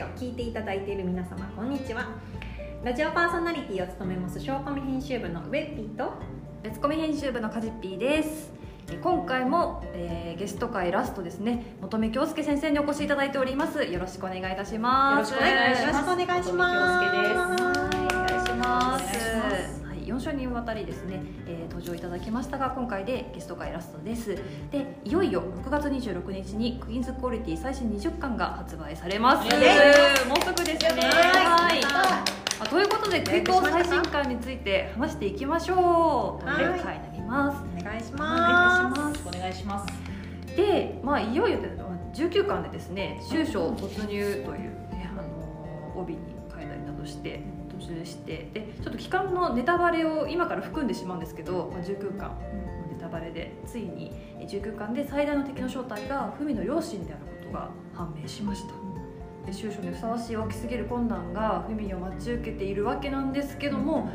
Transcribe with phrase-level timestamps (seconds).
[0.00, 2.08] ジオ聞いていただいている皆様こんにちは。
[2.82, 6.14] ラジオパーソナリティを務めますショーコミ編集部のウェッピーと
[6.62, 8.50] 別コミ編集部のカジッピーです。
[8.90, 11.76] え今回も、えーゲスト会ラストですね。
[11.82, 13.84] 本目京介先生にお越しいただいております。
[13.84, 15.34] よろしくお願いいたします。
[15.34, 15.92] よろしくお願いします。
[15.92, 16.96] よろしくお願いします。
[16.96, 17.62] お願いします。
[17.62, 19.04] お願いします。
[19.04, 19.79] はい、
[20.20, 24.36] 4週にわたりですね、えー登場いただきましたが今回でゲスト会ラストです。
[24.70, 29.48] でいよいよ6月26日にクイーンズクオリティ最新20巻が発売されます。
[30.28, 31.02] もうすぐですね。
[31.02, 31.80] はい。
[31.82, 32.24] ま
[32.60, 36.44] あということで空港最新刊について話していきましょう。
[36.44, 36.78] とい。
[36.78, 38.90] う回になりますお願いしおます。
[38.90, 39.28] 願いします。
[39.28, 40.56] お願いします。
[40.56, 41.68] で、まあ、いよいよで
[42.12, 47.40] 19巻でですね「終章突入」という、ねあの帯に書いたりなどして
[47.78, 52.36] 突入してでちょっと期間のネタバレを今から含んでしまうんですけど、まあ、19巻の
[52.92, 58.74] ネタバレでついにえ19巻で最大の敵の正体が文の両親であることが判明しました。
[59.46, 64.10] で終章にふさわしい大きすぎる困難が文にを待ち受けているわけなんですけども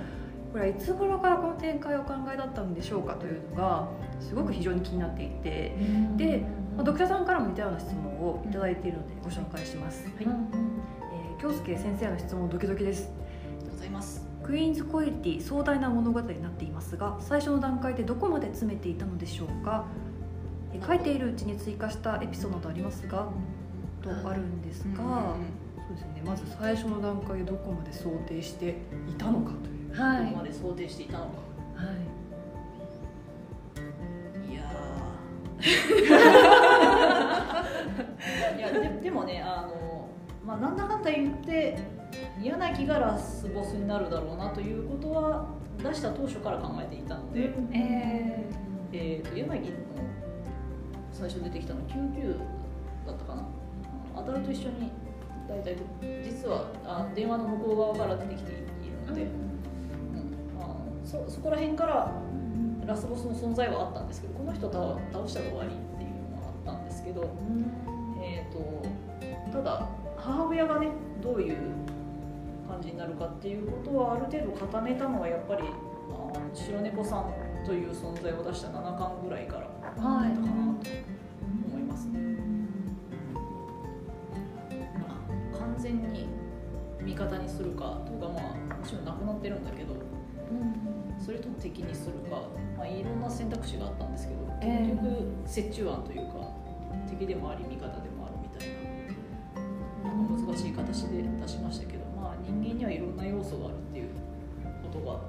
[0.51, 5.75] これはいつ頃からこの展開をお考えだったんでしょうかというのがすごく非常に気になっていて
[6.15, 6.45] で、
[6.77, 13.11] まあ、読者さんからも似たような質問をいただいているのでご紹介します、はい、えー京介先生の質問ドキドキです。
[13.11, 19.85] ありがとうございますクイーンズコエリティ壮大な物語になっていますが最初の段階でどこまで詰めていたのでしょうか？
[20.73, 23.27] えー書いているうちに追加したエピソードなどありますが
[24.03, 25.35] とあるんですが、
[25.87, 26.21] そうですね。
[26.25, 28.69] まず最初の段階でどこまで想定して
[29.09, 29.93] いたのかという。
[29.99, 31.31] はどこまで想定していたのか。
[31.75, 31.85] は
[34.47, 34.51] い。
[34.51, 35.65] いやー。
[38.57, 40.07] いやででもねあの、
[40.45, 41.77] まあ、なんだかんだ言って
[42.41, 45.47] 柳がラスボスになるだろうなということは
[45.77, 48.45] 出した当初から考えていたので、え
[48.91, 49.75] えー、と柳の
[51.11, 52.37] 最初出てきたの99
[53.07, 53.47] だったかな。
[54.13, 54.91] あのアダルと一緒に
[55.47, 55.75] 大体
[56.23, 58.63] 実はあ電話の向こう側から出てきている
[59.07, 60.61] ので、うん。
[60.61, 62.11] あのそそこら辺から
[62.85, 67.35] ラスボスの存在はあったんですけどこの人倒倒したら終わりっていうのはあったんですけど、
[68.21, 70.89] えー、とただ母親がね
[71.21, 71.57] どういう
[72.75, 75.65] 感じになるかっていうことはある程度固めたのはやっぱりあ
[76.11, 77.33] の白猫さん
[77.65, 82.19] という存在を出した7巻ぐらいからだったかなと思いますね。
[84.99, 85.23] ま
[85.55, 86.27] あ完全に
[87.01, 88.39] 味方にするかとかま
[88.71, 89.95] あもちろんなくなってるんだけど
[91.17, 92.41] それとも敵にするか、
[92.77, 94.93] まあ、いろんな選択肢があったんですけどえ
[95.47, 96.33] 結局折衷案というか
[97.09, 100.37] 敵でもあり味方でもあるみたいななん。
[100.37, 101.94] か難しい形で出しましたけど、
[102.85, 104.09] はいろんな要素があるっていう
[104.83, 105.19] ことが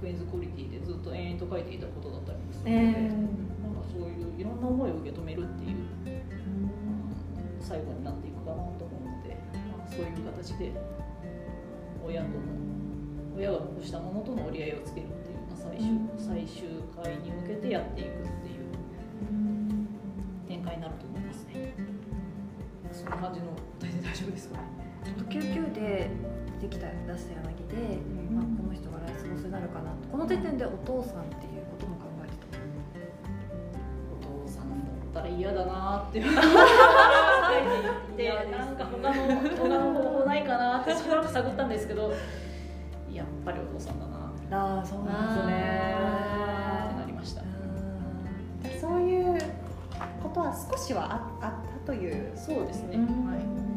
[0.00, 3.02] クイーンズクオリティでずっと延々と書いていたことだったりもするので、え
[3.62, 5.76] なんかそういういろんな思いを受け止めるっていう
[7.60, 9.36] 最後になっていくかなと思うので、
[9.76, 10.72] まあ、そういう形で
[12.02, 12.34] 親との
[13.36, 18.70] 親が残したものとの折り合いをつけるっていう、まあ、最終最終回に向けてやっていくっていう
[20.48, 21.74] 展開になると思いますね。
[22.92, 23.46] そんな感じの
[23.78, 24.80] 大丈夫ですかね。
[25.28, 28.36] 99で出てきた出した柳で、うん。
[28.36, 30.08] まあ、この人がラスボスになるかなと。
[30.12, 32.34] この時点でお父さんっていうことも考えて
[34.20, 36.20] お父さんだったら嫌だなって。
[36.20, 36.34] 言 っ
[38.16, 39.14] てなんか他の
[39.56, 42.12] 他の方法ないかなってしばらく探ったんですけど
[43.10, 44.10] やっぱりお父さんだな。
[44.28, 45.96] ってたああそうなんですね。
[46.98, 47.42] なりました。
[48.80, 49.38] そういう
[50.22, 52.32] ことは少しはああったという。
[52.36, 53.26] そうですね、うん。
[53.26, 53.69] はい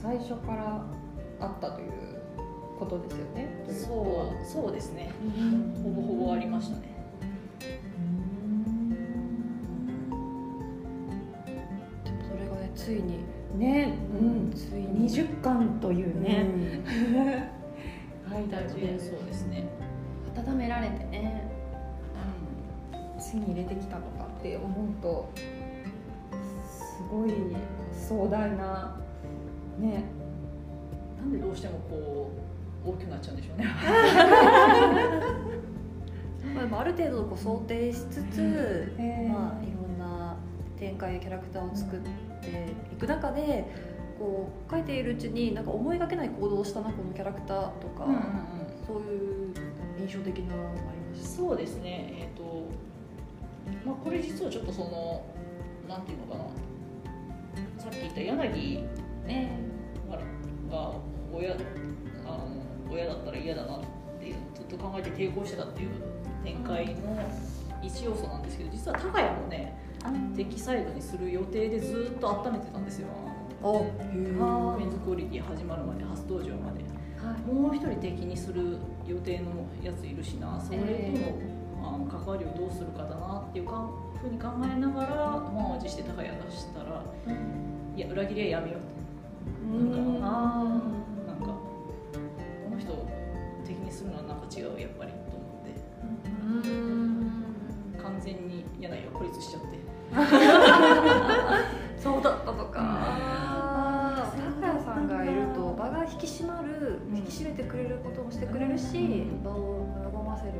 [0.00, 0.84] 最初から
[1.40, 1.88] あったという
[2.78, 3.48] ことですよね。
[3.66, 5.12] そうそうですね。
[5.22, 5.82] うん。
[5.82, 6.88] ほぼほぼありましたね。
[12.04, 13.24] でもそれがねついに
[13.56, 15.08] ね、うん、ついに。
[15.08, 16.46] 20巻というね、
[18.30, 19.68] 書いてある大事ねそうですね、
[20.36, 21.48] 温められてね。
[23.30, 27.32] 手に入れてきたのかって思うとすごい
[27.92, 28.96] 壮大な
[29.78, 30.04] ね。
[31.18, 32.30] なんでどうしてもこ
[32.86, 33.66] う大きくなっちゃうんでしょうね。
[36.70, 38.92] まあ、る程度こう想定しつつ、
[39.28, 40.36] まあ、いろんな
[40.76, 42.08] 展開やキャラクターを作って
[42.92, 43.64] いく中で
[44.18, 48.06] こう書いているうちになんか思いがけない行動をしたなこのキャラクターとか、
[48.86, 49.54] そういう
[50.00, 50.80] 印象的なのがあり
[51.10, 51.28] ました。
[51.28, 52.14] そうですね。
[52.20, 52.68] えっ、と
[53.86, 55.24] まあこれ実はちょっとその
[55.88, 56.44] なんていうのかな。
[57.78, 58.84] さっき言った柳
[59.26, 59.67] ね
[60.70, 60.92] が
[61.32, 63.80] 親あの親だったら嫌だなっ
[64.18, 65.90] ていうずっと考えて抵抗してたっていう
[66.44, 67.18] 展開の
[67.82, 69.76] 一要素なんですけど実は高谷もね
[70.36, 73.08] 敵サイドにする予定でずっと温めてたんですよ。
[73.62, 73.90] お。
[74.40, 76.84] あメンズクオリティ始まるまで初登場まで。
[77.18, 77.52] はい。
[77.52, 80.60] もう一人敵にする予定のやついるしな。
[80.60, 85.16] それとの,、あの関わりをどうするかだなっていうかふうに考えながら
[85.52, 87.02] 満を持して高谷出したら
[87.96, 88.97] いや裏切りはやめようって
[89.68, 90.20] なん。
[90.20, 90.64] かあ
[91.26, 91.60] なんかこ
[92.70, 93.06] の人
[93.66, 95.72] 敵にするのはなんか違うやっぱりと思って。
[98.02, 99.78] 完全に柳井は孤立しちゃって。
[102.00, 102.78] そうだったとか。
[102.80, 104.38] あー。
[104.38, 107.16] 高谷さんがいると場が引き締まるうん。
[107.18, 109.00] 引き締めてくれることもしてくれるし、う
[109.34, 110.52] ん場を和ませる。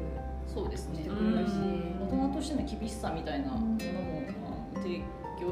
[0.47, 0.97] そうですね。
[0.99, 1.53] してくれるし。
[2.01, 5.05] 大人としての厳しさみたいなものもあの提供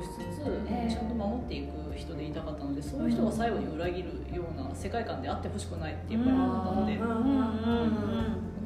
[0.03, 0.91] しつつ、ええ。
[0.93, 7.09] ちゃんと守っていく人でいたかったのでそういう人が最後に裏切るような世界観であってほしくないっていうか思ったので、うん。
[7.09, 7.17] うん。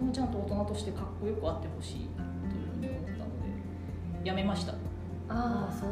[0.07, 0.13] うん。
[0.13, 0.29] ちゃん。
[0.29, 2.09] と大人としてかっこよくあってほしいという
[2.75, 4.73] ふうに思ったのでやめました
[5.29, 5.91] ああそう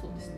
[0.00, 0.36] そうですね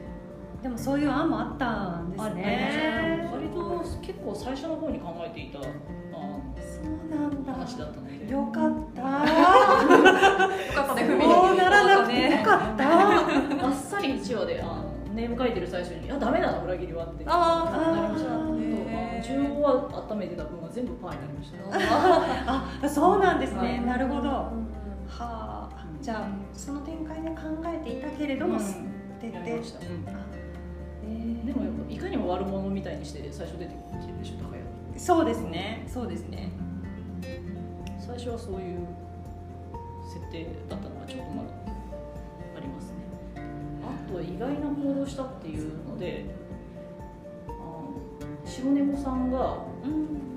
[0.62, 2.10] でもそういう案もあったん。
[2.10, 7.44] ですね割と結構最初の方に考えていたあそうなん。
[7.44, 9.06] だ話だったのでよかったよ
[10.75, 11.25] かったねふみ
[11.88, 13.67] らなくてよねかった。
[13.67, 17.25] あっさり1話であのネーム書いてる最初に「いやダメだな裏切りは」って。
[17.26, 18.58] あなりましたあー。
[18.61, 22.87] へー15話温めてた分は全部パーになりました。
[22.87, 23.81] あ そうなんですね、はい。
[23.82, 24.29] なるほど。
[24.29, 24.50] は
[25.19, 25.69] あ。
[26.00, 28.61] じゃあその展開で考えていたけれども、うん。
[28.61, 28.75] 捨
[29.20, 29.62] てて。
[31.44, 34.62] でもいかにも悪者みたいにして最初出てきてるでしょ高谷
[34.99, 35.84] そうですね。
[35.87, 36.50] そうですね。
[37.99, 38.79] 最初はそういう
[40.08, 41.49] 設定だったのがちょっとまだ
[44.12, 46.26] とは意外な行動したっていうので
[47.48, 47.94] あの
[48.44, 50.32] 白猫さんがうん。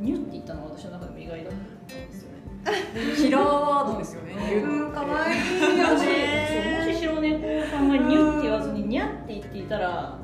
[0.00, 2.40] ニュって言ったのは私の中でも意外だったんですよね。
[3.16, 4.32] キラーワードですよね。
[4.32, 6.48] いいもしよね。
[6.50, 10.18] そうもし白猫さんがニュって言わずにニャって言っていたら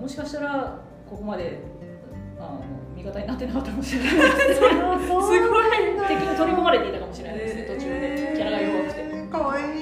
[0.00, 1.60] もしかしたらここまで
[2.38, 2.60] あの
[2.94, 4.20] 味方になってなかったかもしれないで
[4.54, 4.72] す すごい
[6.08, 8.32] 敵に取り込まれていたかもしれないですね途中で。
[8.36, 9.02] キャラが弱くて。
[9.30, 9.81] かわいい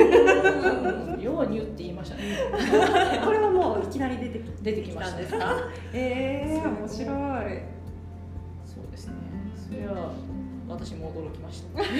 [0.00, 2.22] よそう要はニュって言いましたね。
[3.24, 5.54] これはもういきなり出てき出てきましたんですか？
[5.92, 7.06] えー、面白い。
[8.64, 9.14] そうですね。
[9.54, 10.12] それは
[10.68, 11.82] 私も驚きました。
[11.84, 11.94] そう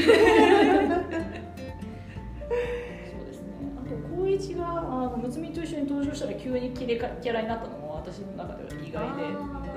[3.27, 3.49] ですね。
[3.79, 4.75] あと光一があ
[5.11, 9.27] のむつみと一緒に登場したら急にキレかキャラになったのも私の中では意外で。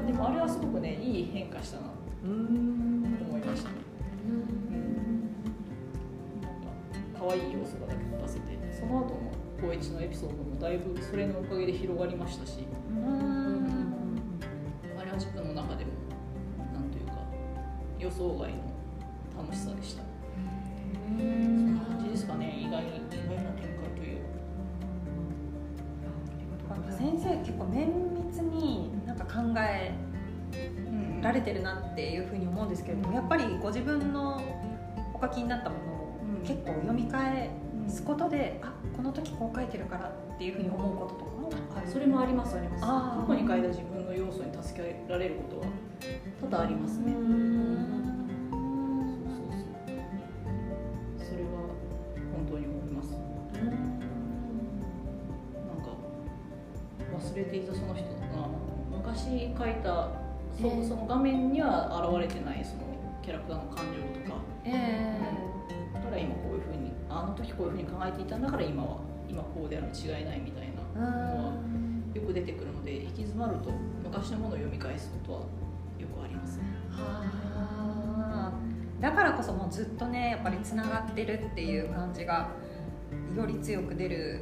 [0.08, 1.90] でもあれはすごくねいい変化したなと
[2.24, 3.70] うん思いました。
[3.70, 3.76] ね
[7.20, 12.66] 可愛い要素が出せてその後の光一のエピソードもだいぶそれのおかげで広がりましたし。
[14.98, 15.92] あれは自分の中でも
[16.74, 17.14] なんというか
[17.98, 18.56] 予想外の
[19.38, 20.04] 楽しさでした。
[21.08, 24.20] そんな感じですかね意外に意外な展開という。
[26.90, 27.88] 先生結構綿
[28.28, 29.92] 密になんか考え
[31.22, 34.42] られてるなっていうふうに思うんですけれどもやっぱりご自分の
[35.14, 35.89] お書きになったもの
[36.46, 37.50] 結構読み返
[37.88, 41.88] すことで、あこの時こう書いてるからっていうふうに思うこととかもある。
[41.88, 42.84] それもありますあります。
[42.84, 45.66] 過去に書いた自分の要素に助けられることは
[46.42, 47.14] 多々ありますね。
[47.14, 47.20] うー
[51.18, 51.50] それは
[52.36, 53.12] 本当に思います。
[53.54, 53.72] なん
[55.84, 55.90] か
[57.18, 58.04] 忘れていたその人
[58.34, 58.50] あの
[58.98, 60.10] 昔書いた
[60.60, 60.88] そ,、ええ。
[60.88, 62.82] その画面には現れてないその
[63.22, 64.42] キャラクターの感情とか。
[64.66, 65.39] えだ
[66.10, 68.98] から今こういうふうにあの時こういうふうに考えていたんだから今は
[69.30, 71.54] 今こうであるに違いないみたいなのは
[72.14, 73.72] よく出てくるので行き詰まると
[74.04, 75.40] 昔のものを読み返すことは
[76.00, 76.64] よくありますね。
[76.92, 78.52] はあ
[79.00, 82.50] だからこそもうずっとねやっぱりつながってるっていう感じが
[83.36, 84.42] より強く出る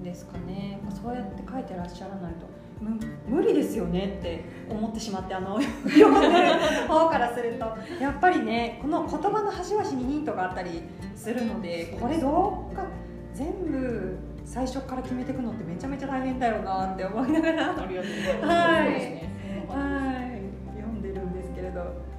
[0.00, 0.78] んですかね。
[0.90, 2.46] そうやって書いてらっしゃらないと
[2.80, 7.66] む無理ですよねって思ってしまってあの 読んでる方からすると。
[8.00, 10.82] やっぱりねこの言葉の端々にヒントがあったり
[11.24, 12.84] するのでこれどうか
[13.32, 17.68] 全部最初から決めていくのってめちゃめちゃ大変だよなって思いながら。
[17.68, 17.90] はいは
[20.20, 20.44] い
[20.76, 22.14] 読んでるんですけれど。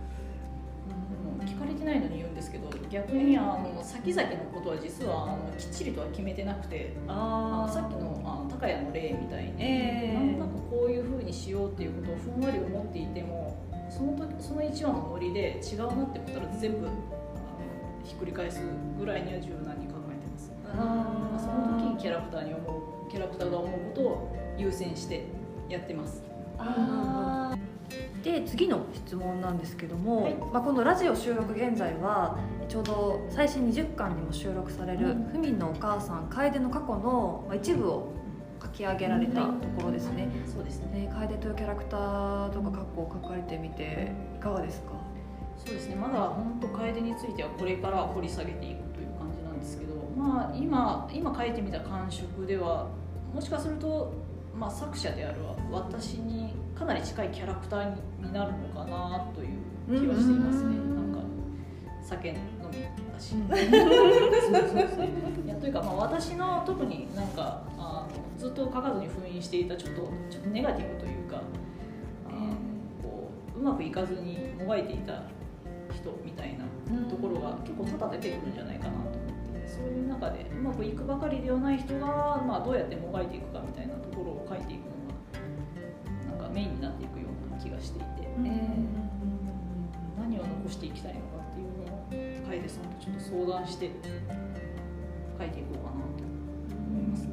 [1.45, 13.55] 聞かれてないのに言うんですけど逆にあの先々のことは実はあのきっちりとは決めてなくてあのさっきのあの高谷の例みたいに、ええなんとなくこういうふうにしようっていうことをふんわり思っていても
[13.89, 16.87] その時その1話のノリで違うなって思ったら全部
[18.05, 18.61] ひっくり返す
[18.99, 20.51] ぐらいには柔軟に考えてます。
[20.77, 25.25] まあその時キャラクターに思うキャラクターが思うことを優先して
[25.69, 26.23] やってます。
[28.23, 30.33] で次の質問なんですけども、はい。
[30.51, 38.07] まあ、このラジオ収録現在はちょうど最新20巻にも収録されるうん「ふみんのお母さん楓の過去のまあ一部を
[38.61, 40.27] 書き上げられたところですね。
[40.47, 41.01] そうですね。
[41.01, 44.93] ね楓というキャラクターとか過去を書かれてみていかがですか？
[45.65, 45.95] そうですね。
[45.95, 52.87] まだ本当楓についてはこれから掘り下げていくという感じなんですけどまあ今今書いてみた感触では
[53.33, 54.13] もしかすると、
[54.55, 55.41] まあ、作者である
[55.71, 59.47] 私にかなり近いキャラクターになるのかなという
[59.99, 60.67] 気はしていますね。
[60.67, 61.27] うんなんか
[62.01, 62.35] 酒飲
[62.71, 62.77] み
[63.11, 63.35] だし。
[63.35, 63.39] い
[65.47, 71.41] やというか、まあ、私の特になんかあのずっと書かずに封印していたちょっとちょっとネガティブというか
[73.55, 75.23] うまくいかずにもがいていた
[76.05, 76.65] 人みたいな
[77.09, 79.11] ところが結構多々出てくるんじゃないかなと思っ
[79.57, 84.93] てそういう中でうまくいくばかりではない人が、まあ、どうやってもがいていくかみたいなところを書いていくの
[86.29, 88.29] がなんかメインになっていくような気がしていて、
[90.17, 93.89] 何を残していきたいのかっていうのを楓さんとちょっと相談して
[95.39, 96.23] 書いていこうかなと
[96.71, 97.31] 思いますね。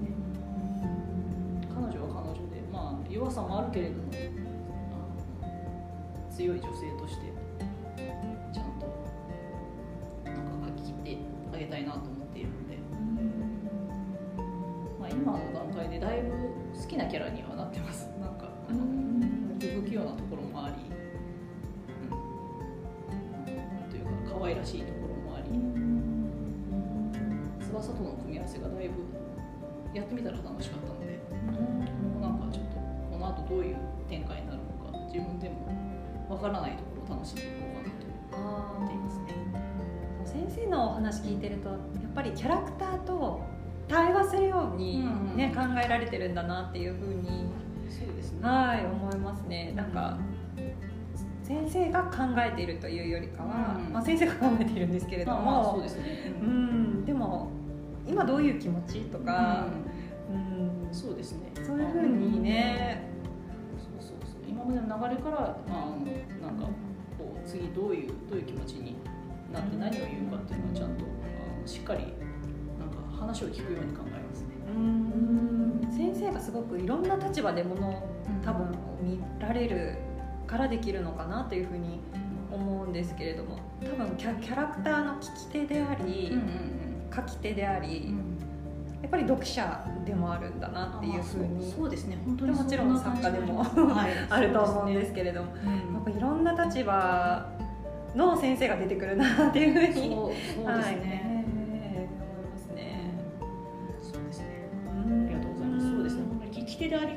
[1.69, 4.13] 彼女は彼女で、まあ、弱さもあるけれども
[6.31, 7.42] 強い女性として
[16.93, 18.07] きなキャラにはなってます。
[18.21, 18.51] なんか、
[19.59, 20.75] 不器用なところもあり、
[23.49, 25.49] うん、というか可愛らしいところもあり、
[27.65, 29.05] 翼との組み合わせがだいぶ
[29.95, 31.19] やってみたら楽しかったので。
[32.21, 32.77] なんかちょっと
[33.11, 33.77] この後どういう
[34.09, 35.67] 展開になるのか自分でも
[36.29, 38.79] わからないところを楽しんでいこうかなと。
[38.79, 39.25] 思っていますね。
[40.25, 41.79] 先生のお話聞いてるとやっ
[42.15, 43.41] ぱりキャラクターと
[43.93, 47.47] 対話するように、うんね考えられてるんだなっていうふうに
[47.89, 48.39] そうですね。
[48.43, 49.73] はい思いますね。
[49.77, 50.19] なんか
[51.43, 56.33] 先生が考えているというよりかは、うんまあ、先生が考えているんですけれどまあも、まあそうですね。
[56.41, 57.51] ううんんでも
[58.07, 59.67] 今どういう気持ちとか、
[60.31, 60.95] うん。
[60.95, 61.53] そうですね。
[61.63, 63.09] そういうふうにね、
[63.79, 64.41] そうそうそう。
[64.49, 65.97] 今までの流れからあの
[66.47, 66.67] なんか
[67.19, 68.97] こう次どういうどういう気持ちに
[69.53, 72.15] なって何を言うかっていうのはちゃんとあのしっかり
[73.23, 74.49] 話を聞くように考えますね。
[74.77, 75.89] うん。
[75.91, 78.09] 先生がすごくいろんな立場でものを
[78.45, 78.69] 多分
[79.01, 79.97] 見られる
[80.47, 82.01] からできるのかなというふうに
[82.51, 88.39] 思うんですけれども多分キャキャラクターの聞き手であり、うんうん書き手であり、うん。
[89.03, 92.19] やっぱり読者でもあるんだなっていうふうに、そうですね。
[92.25, 94.13] 本当もちろん作家でもはい。
[94.31, 97.47] あると思うんですけけれども、ど、やっぱいろんな立場
[98.15, 101.32] の先生が出てくるなっていうふうにそうそうですね、はい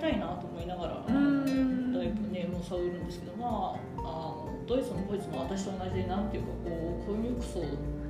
[0.05, 1.93] たいなと思いながらん。
[1.93, 7.61] だいぶネームを探るんですけどまああのドイツもこいつも私と同じでなんていうかこうコミュクソ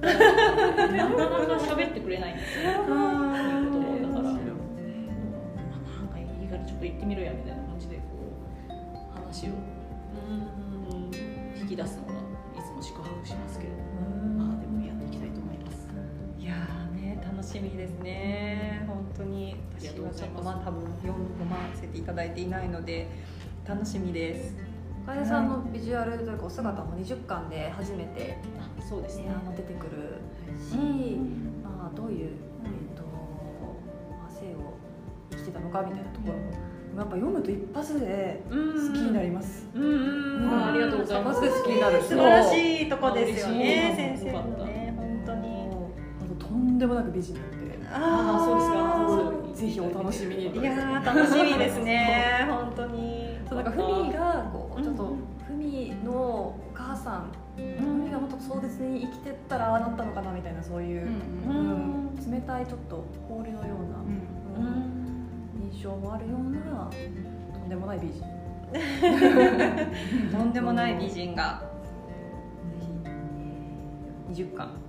[0.02, 2.84] なかなか喋ってくれないんですよ。
[2.88, 8.02] うん言うこともだから、まあ、なんかいいからちょっと行ってみろやみたいな感じでこ
[8.68, 8.72] う
[9.16, 9.52] 話を。
[11.62, 13.84] 引き出すのがいつも宿泊しますけれども、
[14.46, 15.88] まあでもやっていきたいと思います。
[16.38, 18.35] いやーね楽しみですね
[19.96, 21.14] ちょっとまあ多分読
[21.50, 23.08] ませていただいていないので
[23.68, 24.56] 楽しみです。
[25.06, 29.26] 楓さんのビジュアルというかお姿も20巻で初めて、あそうですね。
[29.26, 30.20] ね、あの出てくる
[30.60, 30.76] し、
[31.64, 32.32] まあ、どういう、
[32.64, 33.04] えーと
[34.12, 34.74] まあ、性を
[35.32, 36.52] 生きてたのかみたいなところも
[36.98, 38.56] やっぱ読むと一発で好
[38.94, 39.68] きになります。
[39.76, 40.50] うんうんうん。
[40.50, 41.46] あありがとうございます。
[41.46, 44.32] 一発で好きになる素晴らしいとこですよねあ先生ね
[44.98, 45.68] 本当に。
[46.20, 47.56] あととんでもなく美人なので。
[47.92, 48.75] あーそうです
[49.56, 50.44] ぜひお楽しみに。
[50.52, 52.46] いやー楽しみですね。
[52.52, 53.40] 本当に。
[53.48, 57.32] そうなんかふみがこうちょっとうんふみのお母さん。
[57.56, 61.08] ふみがもっと壮絶に生きてったらああなったのかなみたいなそういう、
[61.48, 61.56] うん。
[61.56, 61.96] うん
[62.32, 64.66] 冷たいちょっと氷のような、
[65.72, 66.90] 印象もあるような
[67.54, 68.24] とんでもない美人。
[70.38, 71.62] とんでもない美人が。
[74.34, 74.85] ぜひ20巻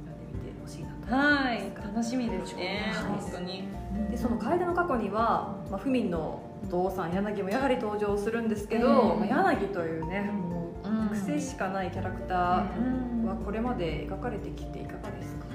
[1.09, 1.73] はい。
[1.77, 2.93] 楽しみですね。
[2.93, 3.69] はい本当に。
[4.11, 9.21] でその楓の過去には、まあ、ふみんのお父さん柳もやはり登場するんですけど、うん。
[9.21, 10.73] まあ、柳というねも
[11.11, 15.47] う癖しかないキャラクターはこれまで描かれてきていかがですか、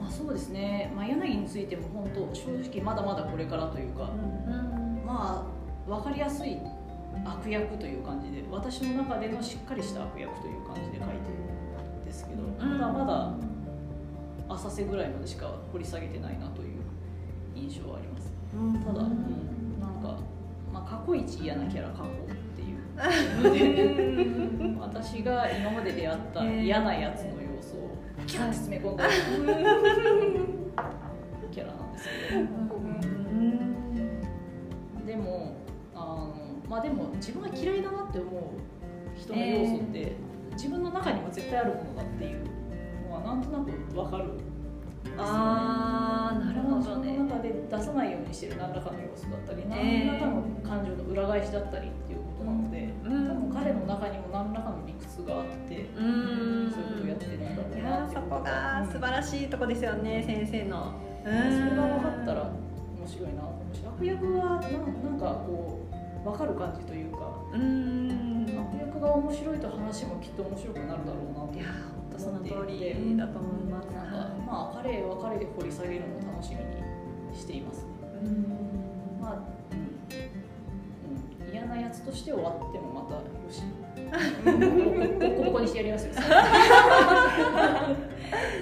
[0.00, 4.10] まあ、そうですね、まあ、柳についても本当正直まだまだこれからというか、
[5.04, 6.58] まあ分かりやすい
[7.24, 11.10] 悪役という感じで私の中でのしっかりした悪役という感じで書いてる
[12.02, 12.78] んですけど、うん。
[12.78, 13.34] まだまだ
[14.48, 16.82] 浅瀬ぐらいまでしか掘り下げてないなという
[17.54, 18.32] 印象はあります。
[18.84, 20.18] ただ、うんなんか、
[20.72, 22.08] まあ、過去一嫌なキャラ過去っ
[22.56, 22.78] ていう。
[24.80, 27.96] 私が今まで出会った嫌なやつの要素を
[28.26, 29.04] キャッと詰め込んだ。
[31.50, 32.40] キャラなんですけど。
[35.06, 35.52] でも
[35.94, 36.34] あの
[36.68, 38.42] まあでも自分が嫌いだなって思う
[39.18, 40.12] 人の要素って、
[40.52, 42.44] 自分の中にも絶対あるものだっていう
[43.22, 44.24] なんとなく分かる。
[44.24, 44.30] ね。
[45.18, 47.16] あーなるほどね。
[47.18, 53.28] の中で出さないようにしてる何らかの要素だったり、えー何らかの感情の裏返しだったりっていうことなので、うん。
[53.28, 56.70] 多分彼の中にも何らかの理屈があって、うーん。
[56.70, 60.94] そういうことをやってるんだろういなってそこが素晴らしいとこですよね先生の。
[61.24, 61.32] うん。
[61.32, 65.80] それが分かったら面白いなと思うし悪役はななんかこ
[66.24, 67.18] う分かる感じというか
[67.52, 68.46] うん。
[68.58, 71.54] 悪役が面白いと話もきっと面白くなるだろうなと。
[71.54, 71.64] いや
[72.12, 73.86] 本当その通りだと思います。
[73.90, 77.88] なんかまあ彼は彼で掘り下げるのを楽しみにしていますね。
[79.20, 79.32] まあ、
[79.72, 79.78] うん。
[81.46, 83.62] うん、嫌なやつとして終わってもまたよし。
[85.22, 86.12] ボコボコにしてやりますよ。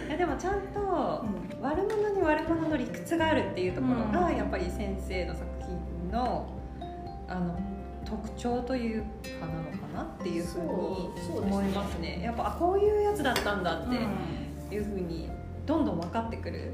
[0.08, 1.24] いやでもちゃんと
[1.60, 4.36] 悪者に悪者の理屈があるっていうところがうん。
[4.36, 6.46] やっぱり先生の作品の
[7.28, 7.58] あの
[8.10, 9.02] 特徴という
[9.40, 10.66] かなのかなっていうふうに
[11.38, 12.20] 思いますね。
[12.22, 13.86] やっぱあこういうやつだったんだうん。
[13.86, 13.88] っ
[14.68, 15.30] ていうふうに
[15.64, 16.72] どんどん分かってくる。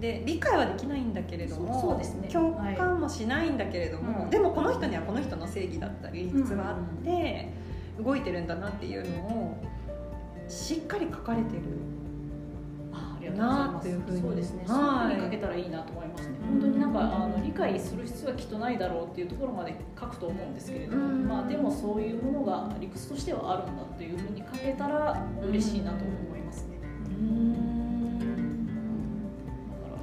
[0.00, 2.28] で理解はできないんだけれどもそうそうですね。
[2.28, 4.30] 共感もしないんだけれども、はい。
[4.30, 7.48] でもこの人にはこの人の正義だったり理屈があって
[7.98, 9.56] 動いてるんだなっていうのを
[10.48, 11.62] しっかり書かれてる
[13.84, 14.64] というふうにそうですね。
[14.66, 16.34] はいそういうふうに書けたらいいなと思いますね。
[16.48, 26.78] 本当になんかあの理解する必要はきっとないだろうっていうところまで書くと思うんですけれども、うんまあでもそういうものが理屈としてはあるんだというふうに書けたら嬉しいなと思いますね。
[26.80, 26.86] だ
[29.90, 29.98] から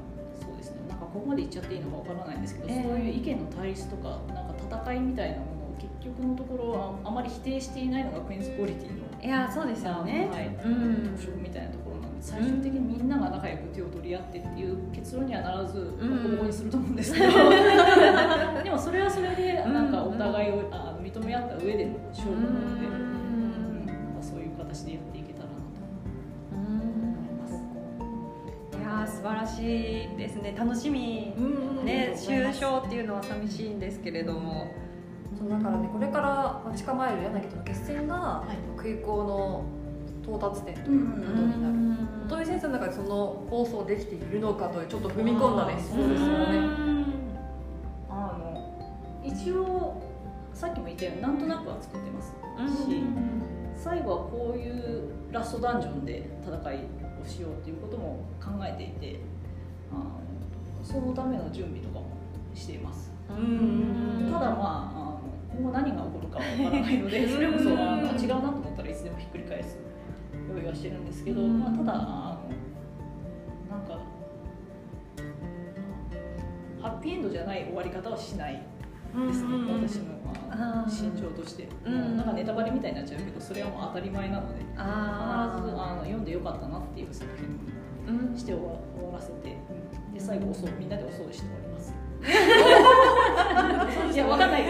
[0.45, 0.77] そうですね。
[0.87, 4.53] なんかここまで言っちゃっていいのかわからないんですけど、ええそういう意見の対立とかなんか
[4.85, 11.80] 戦いみたいなものを結局のところはあまり否定していないのがクイーンズクオリティのいやそうですよね、はいうん特色みたいなところ
[12.21, 15.83] 最終的にみんなが仲良く手を取り合ってっていう結論にはならずん。
[16.23, 17.25] ボコボコにすると思うんですけど。
[18.63, 23.85] でもそれはそれでなんかお互いをあの認め合った上での勝負なので、うん。
[23.87, 23.95] なん。
[23.95, 25.57] かそういう形でやっていけたらなと
[26.55, 27.53] 思います。
[28.77, 30.53] いやー素晴らしいですね。
[30.57, 31.33] 楽しみ。
[31.83, 34.67] ね終章っていうのは寂しいんですけれども。
[35.39, 38.57] そうだからねこれから待ち構える柳との決戦がはい。
[38.77, 39.63] 空港の
[40.23, 40.97] 到達点とうん。
[40.99, 46.59] いうことになる本当に先生の中でその放送できているのかというちょっと踏み込んだねそうですよね。
[48.09, 50.01] あの一応
[50.53, 52.31] さっきも言ったようになんとなくは作ってます。
[52.87, 53.03] し、
[53.75, 56.77] 最後はこういうラストダンジョンで戦い
[57.21, 59.19] をしようっていうことも考えていて
[59.91, 60.21] あの
[60.81, 62.05] そのための準備とかも
[62.55, 63.11] しています。
[63.29, 64.29] うん。
[64.31, 65.19] ただまあ
[65.53, 68.50] 今後何が起こるかわからないのでそれこそ違うな
[70.71, 71.59] はしてるんですけど、うん。
[71.59, 72.39] まあ、ただあ
[73.69, 73.99] のなんか
[76.81, 78.53] ハッピーエンドじゃない終わり方はしない
[79.13, 80.31] ですね、私の、ま
[80.85, 87.29] あ心情として、うんなんかネタバレみたいになっちゃうけどそれはもう当たり前なので必ずああの読んでよかったなっていう作
[88.07, 89.57] 品にして終わ終わらせて
[90.13, 91.93] で最後おそうみんなでお掃除して終わります。
[94.13, 94.63] いやわかんない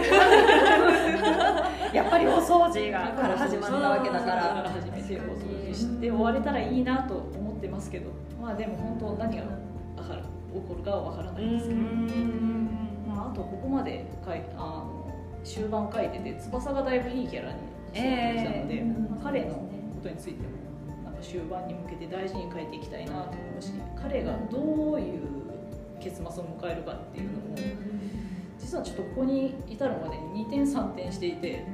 [1.92, 8.10] やっぱりお掃除がから始まったわけだかからら始めてお掃除して終われたらいいなと思ってますけど。
[8.42, 11.80] まあでも本当何がわかる起こるかはわからないですけど、
[13.06, 15.12] まあ、あとここまで書いあの
[15.44, 18.82] 終盤書いてて翼がだいぶいいキャラに育ってきたので、ええ。
[18.82, 19.68] まあ、彼のこ
[20.02, 20.48] とについても
[21.04, 25.22] なんか終盤に向けて大事に書いていきたいなと思うし彼がどういう
[26.00, 27.56] 結末を迎えるかっていうのも
[28.58, 31.64] 実はちょっとここに至るまでに2点3点していて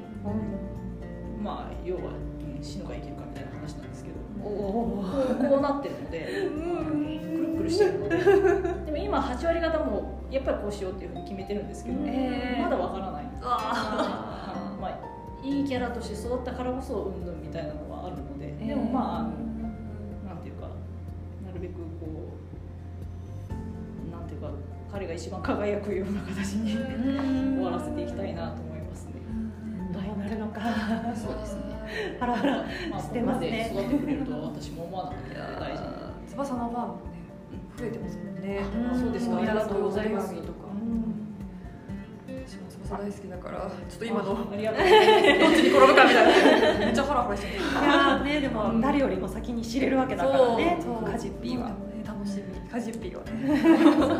[1.42, 2.28] まあ要は、うん
[2.60, 4.16] 死ぬか生きるかみたいな話なんですけど。
[4.42, 5.02] お
[5.48, 8.16] こうなってるので、くるくるしてるので。
[8.86, 13.24] でも今8割方もやっぱりこうしようっていうふうに決めてるんですけど、えーまだわからない。
[13.42, 14.98] あ まあ、
[15.42, 19.28] いいキャラとして育ったからこそうんぬんみたいなのはあるので、でもまああの
[20.26, 20.66] なんていうか
[21.46, 21.80] なるべくこ
[23.50, 24.50] うなんていうか
[24.90, 28.17] 彼が一番輝くような形に終わらせていきたい
[32.18, 32.20] ね。
[32.20, 32.56] ハラハラ
[32.90, 35.20] まあ、してますね育ってくれるとは私も思わなかっ
[36.26, 36.30] た。
[36.30, 37.00] 翼のファンもね
[37.78, 38.60] 増えてますもんね。
[38.92, 39.38] あそうですかん。
[39.38, 40.34] ありがとうございます。
[40.34, 40.68] とか
[42.26, 44.34] 私も翼大好きだからちょっと今の。
[44.34, 46.78] どっちに転ぶかみたいな。
[46.86, 47.54] めっちゃハラハラしてる。
[47.54, 50.78] いやーねでも誰よりも先に知れるわけだからね。
[50.80, 51.04] そう。
[51.04, 51.68] カジッピーは。
[51.68, 52.70] ね楽しみ。
[52.70, 53.30] カジッピーはね。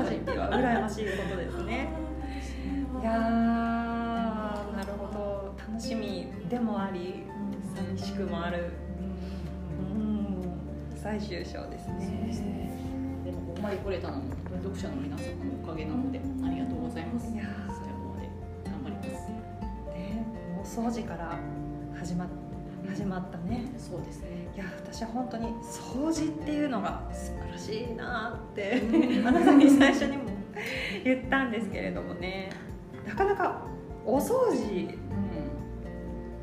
[0.05, 1.89] カジッピーは羨ましいことですね。
[3.01, 3.69] いやー
[5.79, 7.23] 楽しみでもあり
[7.79, 8.71] 寂しくもある。
[9.95, 10.43] うん。
[10.97, 12.73] 最終章ですね。
[13.25, 14.25] でもここまで来れたのも
[14.63, 17.33] 読者の皆様のおかげなのでありがとうございます。
[17.33, 17.47] いやー。
[17.69, 18.29] 最後まで
[18.65, 19.29] 頑張ります。
[19.29, 21.39] ねもう掃除から
[21.97, 22.29] 始まっ
[22.89, 23.67] 始まったね。
[23.77, 24.49] そうですね。
[24.57, 28.83] いや私は本当に掃除っていうのが素晴らしいなって
[29.25, 30.25] あなたに最初にも
[31.05, 32.51] 言ったんですけれどもね。
[33.07, 33.63] なかなか
[34.05, 34.89] お掃除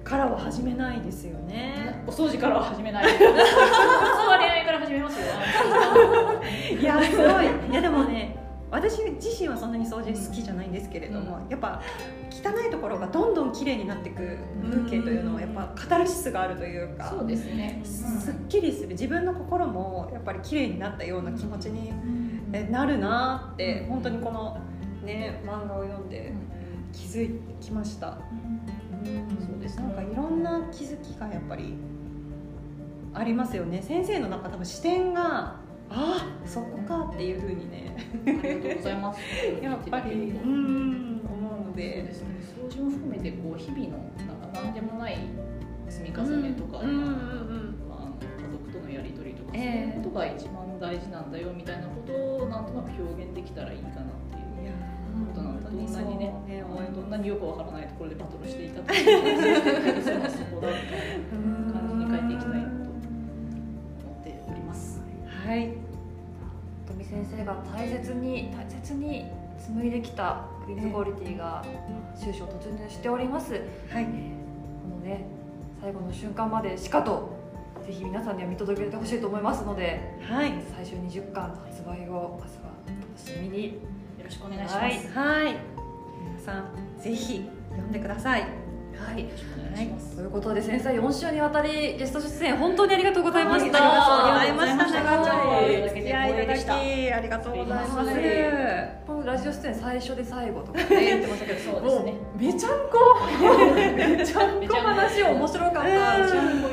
[0.05, 2.03] からは始めないですよね。
[2.05, 3.05] お掃除からは始めない。
[3.11, 5.25] 普通は恋愛から始めますよ
[6.79, 7.71] いやすごい。
[7.71, 8.37] いやでもね
[8.69, 11.81] 私自身はそんなに掃除好きじゃないんですけれども、やっぱ
[12.29, 14.37] 汚いところがどんどん綺麗になっていく
[14.69, 17.81] 風景というのはやっぱカタルシスがあるというかそうですね。
[17.83, 18.89] すっきりする。
[18.89, 21.91] 自分の心もやっぱり綺麗になったような気持ちに
[22.53, 24.59] えなるなって本当にこの
[25.03, 26.31] ね漫画を読んで
[26.91, 28.19] 気づきました、
[29.05, 29.77] そうです。
[29.77, 31.75] ねなんかいろんな気づきがやっぱり
[33.13, 33.81] ありますよね。
[33.81, 35.55] 先生の中多分視点が
[35.89, 37.95] あそこかっていうふうにね。
[38.25, 39.19] ありがとうございます。
[39.61, 42.27] やっぱりうん思うのそうでですね。
[42.41, 45.17] 掃除も含めてこう日々のなんか何でもない
[45.87, 47.01] 積み重ねとか、うんうんうん。
[47.01, 52.13] うんまあ、家族とのやり取りとか、ええそういうことが一番大事なんだよみたいなこと
[52.45, 54.14] をなんとなく表現できたらいいかな
[55.25, 56.34] ことなんだどんなにね
[56.67, 59.21] そうねどんなによくわからないところでバトルしていたとしても
[60.30, 61.12] そこだみたい
[61.67, 62.89] な感じに変えていきたいなと思
[64.21, 65.01] っております。
[65.45, 65.71] はい。
[66.88, 69.25] 富先生が大切に大切に
[69.58, 71.63] 紡いできたクイズクオリティが
[72.15, 73.54] 終章突入しております、
[73.89, 74.06] はい。
[74.06, 74.12] こ
[74.89, 75.25] のね
[75.82, 77.36] 最後の瞬間までしかと
[77.86, 80.54] ぜひ皆さんには見届けてほしいと思いますのではい。
[80.75, 83.73] 最終20巻発売をまずは楽しみによ
[84.25, 84.75] ろしくお願いします。
[84.77, 84.95] はい。
[84.95, 85.55] よはい。
[86.25, 86.65] 皆さん
[86.99, 88.41] ぜひ読んでください。
[88.41, 88.47] は
[89.17, 89.25] い。
[90.15, 94.39] ということで先生4週にわたりゲスト出演本当にありがとうございました。
[94.39, 94.99] ありがとうございました。
[96.75, 98.09] ありがとうございます
[99.25, 101.83] ラジオ出演最初で最後とかね言ってましたけどそう。
[101.83, 102.97] ですねめちゃんこ。
[103.97, 105.79] めちゃんこ話面白かった。
[105.81, 106.27] うん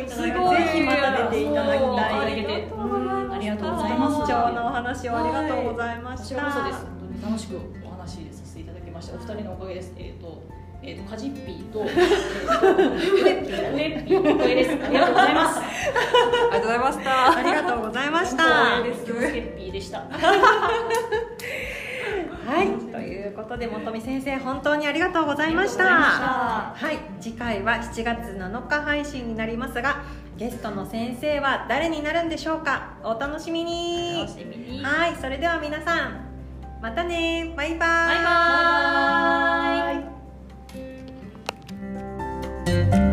[0.09, 4.27] すごいぜひまた出ていただきたいありがとうございましたありがとうございます。
[4.27, 9.15] 貴重なお話をありがとうございまこした楽しくお話しさせていただきました。
[9.15, 9.93] お二人のおかげです。
[9.97, 10.43] えっ、と。
[10.85, 14.85] えー、とカジッピーと、ウエッピー、ウエッピーの声です。
[14.85, 15.61] ありがとうございます。
[16.51, 19.05] ありがとうございましたありがとうございました光栄です。
[19.05, 20.01] スケッピーでした。
[22.45, 30.03] はいということで本見先生本当にありがとうございましたはい次回は7月7日配信になりますが
[30.37, 34.83] ゲストの先生は誰になるんでしょうかお楽しみに楽しみに。
[34.83, 36.32] はいそれでは皆さん
[36.83, 38.65] またねバイバイバ
[39.85, 40.05] イ
[42.85, 43.12] バイ。